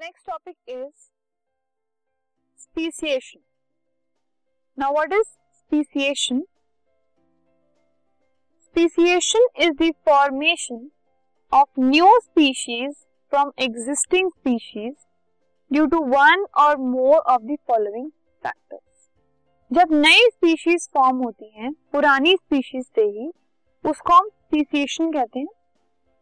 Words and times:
Next 0.00 0.26
topic 0.26 0.56
is 0.68 0.92
speciation 2.62 3.40
now 4.78 4.92
what 4.92 5.12
is 5.12 5.26
speciation 5.58 6.40
speciation 8.62 9.46
is 9.58 9.72
the 9.72 9.92
formation 10.04 10.90
of 11.54 11.80
new 11.80 12.06
species 12.24 12.94
from 13.30 13.52
existing 13.58 14.30
species 14.30 14.94
due 15.72 15.86
to 15.86 15.98
one 16.04 16.46
or 16.58 16.76
more 16.76 17.16
of 17.16 17.42
the 17.42 17.56
following 17.68 18.10
factors 18.42 19.08
जब 19.72 19.92
नई 19.92 20.28
species 20.28 20.88
form 20.94 21.16
होती 21.16 21.48
हैं, 21.50 21.72
पुरानी 21.72 22.36
species 22.36 22.84
से 22.86 23.00
ही, 23.00 23.32
उसको 23.84 24.12
हम 24.12 24.28
speciation 24.28 25.12
कहते 25.12 25.38
हैं। 25.38 25.48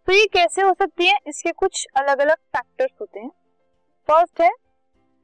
तो 0.07 0.13
ये 0.13 0.27
कैसे 0.27 0.63
हो 0.63 0.75
सकती 0.75 1.07
है? 1.07 1.17
इसके 1.27 1.53
कुछ 1.53 1.87
अलग 1.97 2.19
अलग 2.19 2.37
फैक्टर्स 2.37 2.91
होते 3.01 3.21
हैं। 3.21 3.31
फ़र्स्ट 4.09 4.41
है 4.41 4.51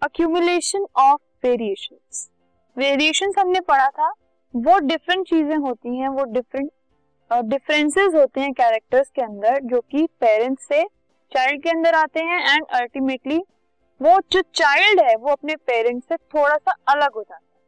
अक्यूमुलेशन 0.03 0.87
ऑफ़ 0.97 1.21
वेरिएशंस 1.45 2.29
वेरिएशंस 2.77 3.35
हमने 3.39 3.61
पढ़ा 3.61 3.89
था, 3.89 4.09
वो 4.55 4.79
डिफरेंट 4.81 5.27
चीज़ें 5.29 5.57
होती 5.57 5.97
हैं, 5.99 6.09
वो 6.09 6.25
डिफरेंट 6.33 6.71
डिफरेंसेस 7.31 8.15
होते 8.15 8.41
हैं 8.41 8.53
कैरेक्टर्स 8.53 9.09
के 9.09 9.23
अंदर, 9.23 9.59
जो 9.61 9.81
कि 9.81 10.07
पेरेंट्स 10.21 10.69
से 10.69 10.83
चाइल्ड 11.33 11.63
के 11.63 11.71
अंदर 11.71 11.95
आते 11.95 12.21
हैं 12.21 12.55
एंड 12.55 12.67
अल्टीमेटली 12.75 13.39
वो 14.01 14.19
जो 14.33 14.41
चाइल्ड 14.55 15.01
है, 15.01 15.15
वो 15.17 15.31
अपने 15.31 15.57
पेरेंट्स 15.57 16.09
से 16.09 16.17
थोड़ा 16.17 16.57
सा 16.57 16.75
अलग 16.89 17.15
हो 17.15 17.23
जाता 17.23 17.35
है। 17.37 17.61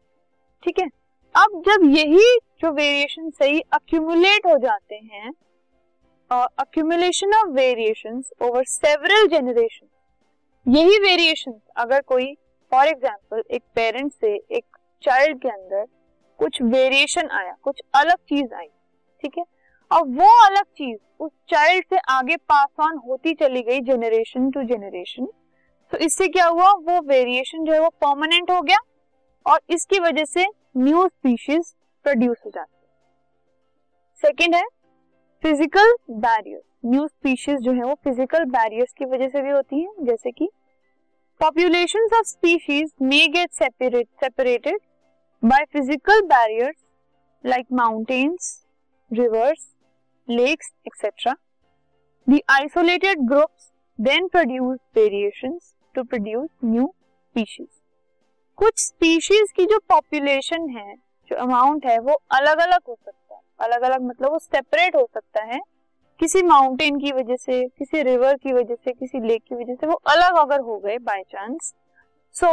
ठीक 0.62 0.79
है? 0.79 0.87
अब 1.34 1.62
जब 1.66 1.84
यही 1.88 2.38
जो 2.60 2.70
वेरिएशन 2.73 3.30
सही 3.30 3.60
अक्यूमुलेट 3.73 4.46
हो 4.46 4.56
जाते 4.59 4.95
हैं 5.04 5.32
accumulation 6.30 7.34
of 7.34 7.48
variation 7.54 8.23
over 8.43 8.65
several 8.66 9.27
generation 9.29 9.87
यही 10.66 10.98
वेरिएशन 11.00 11.52
अगर 11.76 12.00
कोई 12.02 12.32
फॉर 12.72 12.86
एग्ज़ाम्पल 12.86 13.42
एक 13.50 13.62
पेरेंट 13.74 14.12
से 14.12 14.34
एक 14.34 14.76
चाइल्ड 15.02 15.40
के 15.42 15.48
अंदर 15.48 15.86
कुछ 16.38 16.60
वेरिएशन 16.64 17.28
आया, 17.30 17.54
कुछ 17.62 17.80
अलग 17.94 18.16
चीज़ 18.18 18.54
आई, 18.54 18.66
ठीक 19.24 19.38
है? 19.38 19.44
अब 19.90 20.18
वो 20.18 20.28
अलग 20.46 20.64
चीज़ 20.76 20.98
उस 21.20 21.30
चाइल्ड 21.50 21.84
से 21.84 21.98
आगे 22.10 22.36
पास 22.48 22.68
ऑन 22.80 22.96
होती 23.06 23.34
चली 23.34 23.62
गई 23.62 23.80
जेनरेशन 23.82 24.50
टू 24.50 24.62
जेनरेशन 24.64 25.26
तो 25.92 25.98
इससे 25.98 26.28
क्या 26.28 26.46
हुआ? 26.46 26.70
वो 26.70 27.00
वेरिएशन 27.08 27.64
जो 27.64 27.72
है 27.72 27.80
वो 27.80 27.88
परमानेंट 28.00 28.50
हो 28.50 28.60
गया 28.60 28.78
और 29.46 29.60
इसकी 29.70 29.98
वजह 30.00 30.24
से 30.26 30.46
न्यू 30.76 31.06
स्पीशीज 31.08 31.72
प्रोड्यूस 32.04 32.36
हो 32.44 32.50
जाती 32.50 32.76
है। 32.76 32.88
सेकेंड 34.22 34.54
है 34.54 34.64
फ़िज़िकल 35.42 35.94
बैरियर 36.10 36.60
न्यू 36.84 37.06
स्पीशीज 37.09 37.59
जो 37.60 37.73
है 37.73 37.82
वो 37.82 37.95
फ़िज़िकल 38.04 38.45
बैरियर्स 38.50 38.92
की 38.98 39.04
वजह 39.04 39.28
से 39.28 39.42
भी 39.42 39.50
होती 39.50 39.80
हैं, 39.80 40.04
जैसे 40.06 40.30
कि 40.30 40.48
population 41.40 42.09
of 42.16 42.26
species 42.26 42.92
may 43.02 43.26
get 43.28 43.52
separated 43.52 44.78
by 45.42 45.64
physical 45.72 46.20
barriers 46.26 46.76
like 47.45 47.66
mountains 47.72 48.56
rivers 49.10 49.68
lakes 50.28 50.72
etcetera 50.87 51.34
the 52.26 52.40
isolated 52.50 53.26
groups 53.28 53.70
then 53.98 54.28
produce 54.28 54.78
variations 54.96 55.74
to 55.94 56.02
produce 56.04 56.48
new 56.65 56.87
species 56.87 57.68
कुछ 58.59 58.72
स्पीशीज 58.78 59.52
की 59.56 59.65
जो 59.65 59.78
पॉपुलेशन 59.88 60.68
है, 60.70 60.94
जो 61.30 61.37
अमाउंट 61.37 61.87
है, 61.87 61.98
वो 61.98 62.15
अलग 62.30 62.59
अलग 62.59 62.80
हो 62.88 62.94
सकता 62.94 63.34
है। 63.34 63.40
अलग 63.60 63.82
अलग 63.82 64.03
मतलब 64.03 64.32
वो 64.32 64.38
सेपरेट 64.38 64.97
हो 64.97 65.06
सकता 65.15 65.42
है। 65.44 65.60
किसी 66.21 66.43
माउंटेन 66.43 66.99
की 66.99 67.10
वजह 67.12 67.37
से, 67.37 67.66
किसी 67.69 68.03
रिवर 68.03 68.37
की 68.37 68.53
वजह 68.53 68.75
से, 68.75 68.93
किसी 68.93 69.21
लेक 69.21 69.43
की 69.49 69.54
वजह 69.54 69.75
से 69.75 69.87
वो 69.87 69.94
अलग 70.06 70.37
अगर 70.37 70.60
हो 70.60 70.78
गए 70.78 70.97
बाय 70.99 71.22
चांस 71.22 71.72
सो 72.34 72.49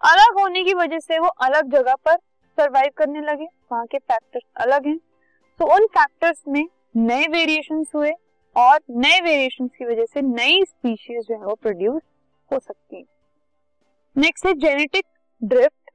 अलग 0.00 0.40
होने 0.40 0.64
की 0.64 0.74
वजह 0.74 0.98
से 0.98 1.18
वो 1.18 1.28
अलग 1.42 1.70
जगह 1.72 1.94
पर 1.94 2.16
सरवाइव 2.58 2.90
करने 2.96 3.20
लगे। 3.20 3.44
वहाँ 3.72 3.86
के 3.86 3.98
फैक्टर्स 3.98 4.42
अलग 4.56 4.86
हैं। 4.86 4.98
तो 5.60 5.74
उन 5.74 5.86
फैक्टर्स 5.86 6.42
में 6.48 6.64
नए 6.96 7.26
वेरिएशंस 7.26 7.92
हुए 7.94 8.12
और 8.56 8.80
नए 8.90 9.20
वेरिएशंस 9.20 9.70
की 9.78 9.84
वजह 9.84 10.04
से 10.04 10.22
नई 10.22 10.64
स्पीशीज 10.64 11.24
जो 11.28 11.34
है 11.34 11.44
वो 11.44 11.54
प्रोड्यूस 11.54 12.02
हो 12.50 12.58
सकती 12.58 12.96
है। 12.96 13.04
नेक्स्ट 14.16 14.46
है 14.46 14.52
जेनेटिक 14.54 15.04
ड्रिफ्ट 15.42 15.90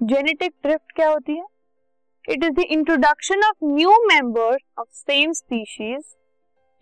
जेनेटिक 0.00 0.52
ड्रिफ्ट 0.62 0.92
क्या 0.92 1.08
होती 1.10 1.36
है? 1.36 1.44
It 2.28 2.44
is 2.44 2.52
the 2.52 2.58
introduction 2.58 3.42
of 3.42 3.64
new 3.64 3.90
members 4.04 4.62
of 4.78 4.88
same 4.92 5.32
species 5.32 6.04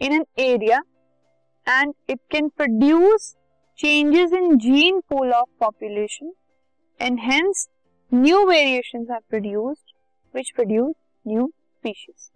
in 0.03 0.13
an 0.13 0.25
area 0.39 0.83
and 1.67 1.95
it 2.11 2.21
can 2.31 2.49
produce 2.49 3.35
changes 3.79 4.33
in 4.33 4.57
gene 4.59 5.01
pool 5.01 5.33
of 5.33 5.49
population 5.61 6.33
and 7.01 7.19
hence 7.21 7.69
new 8.13 8.45
variation 8.47 9.07
are 9.13 9.21
produced 9.31 9.95
which 10.35 10.51
produce 10.51 10.95
new 11.27 11.47
species 11.47 12.31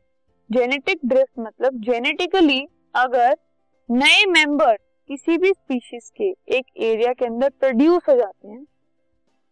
genetic 0.50 1.00
drift 1.04 1.38
मतलब 1.38 1.80
genetically 1.82 2.60
अगर 2.94 3.36
नए 3.88 4.24
member 4.26 4.76
किसी 5.08 5.36
भी 5.38 5.50
species 5.52 6.10
के 6.16 6.28
एक 6.56 6.66
area 6.76 7.12
के 7.12 7.24
अंदर 7.24 7.48
produce 7.48 8.08
हो 8.08 8.14
जाते 8.16 8.48
हैं, 8.48 8.64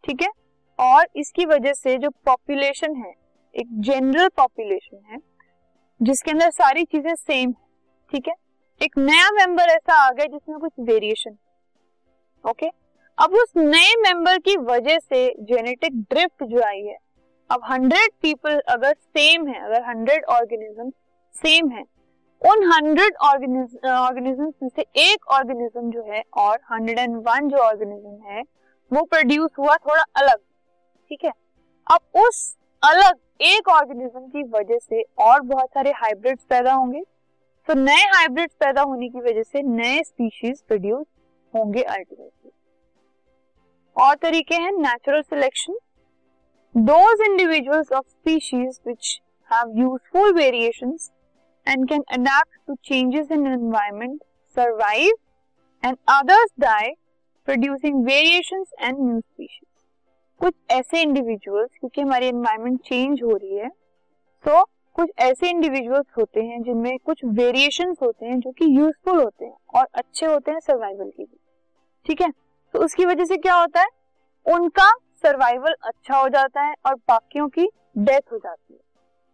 ठीक 0.04 0.22
है? 0.22 0.28
और 0.78 1.06
इसकी 1.16 1.44
वजह 1.46 1.72
से 1.72 1.96
जो 1.98 2.10
पॉपुलेशन 2.24 2.96
है, 2.96 3.12
एक 3.54 3.66
जनरल 3.80 4.28
पॉपुलेशन 4.28 5.00
है, 5.10 5.18
जिसके 6.00 6.30
अंदर 6.30 6.50
सारी 6.50 6.84
चीज़ें 6.84 7.14
सेम 7.14 7.50
है 7.50 7.63
ठीक 8.12 8.28
है? 8.28 8.34
एक 8.80 8.98
नया 8.98 9.30
मेंबर 9.30 9.70
ऐसा 9.70 9.94
आ 9.96 10.10
गया 10.10 10.26
जिसमें 10.26 10.58
कुछ 10.58 10.72
वेरिएशन 10.80 11.36
ओके 12.44 12.66
अब 13.18 13.34
उस 13.34 13.52
नए 13.56 13.94
मेंबर 14.02 14.38
की 14.38 14.56
वजह 14.56 14.98
से 14.98 15.18
जेनेटिक 15.40 16.00
ड्रिफ्ट 16.10 16.44
जो 16.44 16.62
आई 16.62 16.80
है, 16.80 16.96
अब 17.50 17.60
हंड्रेड 17.64 18.12
पीपल 18.22 18.58
अगर 18.68 18.94
सेम 18.94 19.46
है, 19.48 19.60
अगर 19.64 19.82
हंड्रेड 19.82 20.24
ऑर्गेनिज्म 20.24 20.90
सेम 21.34 21.68
है, 21.70 21.82
उन 22.42 22.64
हंड्रेड 22.72 23.16
ऑर्गेनिज्म 23.22 24.52
में 24.62 24.68
से 24.68 24.84
एक 25.02 25.26
ऑर्गेनिज्म 25.28 25.90
जो 25.90 26.02
है 26.12 26.22
और 26.36 26.58
हंड्रेड 26.72 26.98
एंड 26.98 27.16
वन 27.28 27.48
जो 27.48 27.58
ऑर्गेनिज्म 27.58 28.18
है, 28.24 28.42
वो 28.90 29.02
प्रोड्यूस 29.04 29.50
हुआ 29.58 29.76
थोड़ा 29.76 30.02
अलग, 30.16 30.36
ठीक 31.10 31.24
है? 31.24 31.32
अब 31.86 32.20
उस 32.20 32.56
अलग 32.82 33.42
एक 33.42 33.68
ऑर्गेनिज्म 33.68 34.26
की 34.28 34.42
वजह 34.50 34.78
से 34.78 35.02
और 35.18 35.40
बहुत 35.42 35.68
सारे 35.68 35.90
हाइब्रिड्स 35.92 36.44
पैदा 36.44 36.72
होंगे। 36.72 37.02
तो 37.68 37.74
नए 37.74 38.02
हाइब्रिड 38.14 38.50
पैदा 38.60 38.82
होने 38.82 39.08
की 39.08 39.20
वजह 39.20 39.42
से 39.42 39.62
नए 39.62 40.02
स्पीशीज 40.02 40.60
प्रोड्यूस 40.62 41.06
होंगे 41.54 41.82
अल्टीमेटली 41.82 42.50
और 43.96 44.14
तरीके 44.22 44.54
हैं 44.54 44.72
natural 44.72 45.22
selection 45.22 45.78
those 46.74 47.20
individuals 47.26 47.92
of 47.92 48.06
species 48.08 48.80
which 48.86 49.20
have 49.50 49.78
useful 49.78 50.32
variations 50.34 51.10
and 51.66 51.88
can 51.88 52.02
adapt 52.12 52.58
to 52.66 52.74
changes 52.84 53.32
in 53.32 53.46
environment 53.46 54.20
survive 54.56 55.16
and 55.84 55.96
others 56.10 56.52
die 56.60 56.90
producing 57.48 58.04
variations 58.06 58.70
and 58.80 58.98
new 58.98 59.20
species 59.20 59.66
कुछ 60.40 60.54
ऐसे 60.70 61.00
इंडिविजुअल्स 61.02 61.70
क्योंकि 61.80 62.00
हमारी 62.00 62.26
एनवायरमेंट 62.26 62.80
चेंज 62.80 63.22
हो 63.22 63.36
रही 63.36 63.56
है 63.56 63.68
तो 63.68 64.50
so, 64.50 64.64
कुछ 64.94 65.10
ऐसे 65.18 65.48
इंडिविजुअल्स 65.48 66.06
होते 66.18 66.42
हैं 66.42 66.62
जिनमें 66.62 66.98
कुछ 66.98 67.24
वेरिएशन 67.24 67.94
होते 68.02 68.26
हैं 68.26 68.38
जो 68.40 68.50
कि 68.50 68.64
यूजफुल 68.78 69.22
होते 69.22 69.44
हैं 69.44 69.56
और 69.74 69.88
अच्छे 69.94 70.26
होते 70.26 70.50
हैं 70.50 70.60
सर्वाइवल 70.60 71.10
के 71.10 71.22
लिए। 71.22 71.38
ठीक 72.06 72.20
है? 72.20 72.30
तो 72.74 72.84
उसकी 72.84 73.04
वजह 73.04 73.24
से 73.24 73.36
क्या 73.36 73.54
होता 73.54 73.80
है? 73.80 73.88
उनका 74.46 74.90
सर्वाइवल 75.22 75.74
अच्छा 75.82 76.16
हो 76.16 76.28
जाता 76.28 76.62
है 76.62 76.74
और 76.86 76.94
बाकियों 76.94 77.48
की 77.48 77.66
डेथ 77.98 78.32
हो 78.32 78.38
जाती 78.38 78.74
है। 78.74 78.80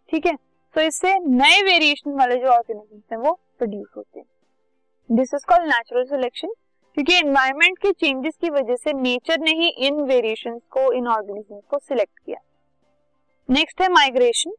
ठीक 0.09 0.25
है? 0.25 0.35
तो 0.75 0.81
इससे 0.81 1.19
नए 1.19 1.61
वेरिएशन 1.63 2.11
वाले 2.11 2.35
जो 2.35 2.47
ऑर्गेनिजम्स 2.47 3.03
हैं 3.11 3.19
वो 3.19 3.33
प्रोड्यूस 3.57 3.87
होते 3.97 4.19
हैं। 4.19 4.27
This 5.09 5.33
is 5.33 5.45
called 5.45 5.67
natural 5.67 6.03
selection 6.03 6.53
क्योंकि 6.93 7.13
एनवायरमेंट 7.13 7.77
के 7.77 7.91
चेंजेस 7.91 8.37
की 8.41 8.49
वजह 8.49 8.75
से 8.75 8.93
नेचर 8.93 9.39
ने 9.39 9.51
ही 9.51 9.67
इन 9.67 10.01
वेरिएशन 10.01 10.57
को, 10.71 10.91
इन 10.91 11.07
ऑर्गेनिजम्स 11.07 11.63
को 11.69 11.79
सिलेक्ट 11.79 12.19
किया। 12.25 12.37
नेक्स्ट 13.49 13.81
है 13.81 13.89
माइग्रेशन 13.89 14.51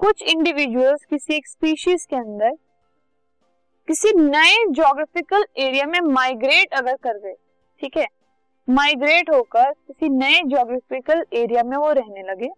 कुछ 0.00 0.22
इंडिविजुअल्स 0.22 1.04
किसी 1.04 1.34
एक 1.34 1.46
स्पीशीज 1.46 2.04
के 2.10 2.16
अंदर 2.16 2.50
किसी 3.88 4.12
नए 4.16 4.64
जोग्राफिकल 4.68 5.44
एरिया 5.56 5.86
में 5.86 6.00
माइग्रेट 6.02 6.74
अगर 6.74 6.94
कर 6.96 7.18
गए 7.18 7.34
ठीक 7.80 7.96
है? 7.96 8.06
माइग्रेट 8.68 9.30
होकर 9.30 9.72
किसी 9.72 10.08
नए 10.08 10.40
जोग्राफिकल 10.46 11.24
एरिया 11.32 11.62
में 11.62 11.76
वो 11.76 11.90
रहने 11.92 12.22
लगे 12.22 12.48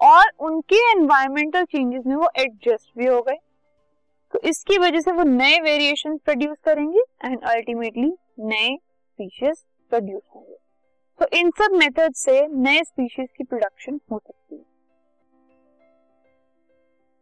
और 0.00 0.30
उनके 0.40 0.76
एनवायरमेंटल 0.90 1.64
चेंजेस 1.64 2.02
में 2.06 2.14
वो 2.14 2.28
एडजस्ट 2.38 2.98
भी 2.98 3.06
हो 3.06 3.20
गए। 3.22 3.36
तो 4.34 4.40
इसकी 4.48 4.78
वजह 4.78 5.00
से 5.00 5.12
वो 5.12 5.22
नए 5.22 5.58
वेरिएशन 5.60 6.16
प्रोड्यूस 6.16 6.56
करेंगे 6.64 7.00
एंड 7.24 7.44
अल्टीमेटली 7.44 8.12
नए 8.40 8.76
स्पीशीज 8.76 9.64
प्रोड्यूस 9.90 10.22
होंगे। 10.34 10.56
तो 11.18 11.36
इन 11.38 11.50
सब 11.50 11.76
मेथड 11.76 12.14
से 12.14 12.46
नए 12.48 12.82
स्पीशीज 12.84 13.28
की 13.36 13.44
प्रोडक्शन 13.44 14.00
हो 14.12 14.18
सकती 14.18 14.56
है। 14.56 14.64